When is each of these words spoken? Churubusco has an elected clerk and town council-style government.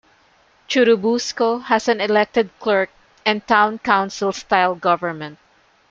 Churubusco 0.67 1.59
has 1.65 1.87
an 1.87 2.01
elected 2.01 2.49
clerk 2.59 2.89
and 3.23 3.45
town 3.45 3.77
council-style 3.77 4.73
government. 4.73 5.37